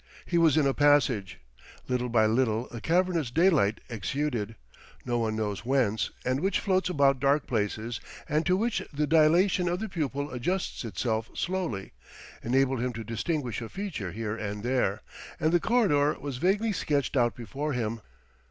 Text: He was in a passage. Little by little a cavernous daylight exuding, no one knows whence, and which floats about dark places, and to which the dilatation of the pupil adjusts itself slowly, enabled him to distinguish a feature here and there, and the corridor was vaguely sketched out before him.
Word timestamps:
He 0.25 0.39
was 0.39 0.57
in 0.57 0.65
a 0.65 0.73
passage. 0.73 1.37
Little 1.87 2.09
by 2.09 2.25
little 2.25 2.67
a 2.71 2.81
cavernous 2.81 3.29
daylight 3.29 3.81
exuding, 3.87 4.55
no 5.05 5.19
one 5.19 5.35
knows 5.35 5.63
whence, 5.63 6.09
and 6.25 6.39
which 6.39 6.59
floats 6.59 6.89
about 6.89 7.19
dark 7.19 7.45
places, 7.45 7.99
and 8.27 8.43
to 8.47 8.57
which 8.57 8.81
the 8.91 9.05
dilatation 9.05 9.69
of 9.69 9.77
the 9.79 9.87
pupil 9.87 10.31
adjusts 10.31 10.83
itself 10.83 11.29
slowly, 11.35 11.91
enabled 12.41 12.81
him 12.81 12.93
to 12.93 13.03
distinguish 13.03 13.61
a 13.61 13.69
feature 13.69 14.11
here 14.11 14.35
and 14.35 14.63
there, 14.63 15.03
and 15.39 15.51
the 15.51 15.59
corridor 15.59 16.17
was 16.19 16.37
vaguely 16.37 16.71
sketched 16.71 17.15
out 17.15 17.35
before 17.35 17.73
him. 17.73 18.01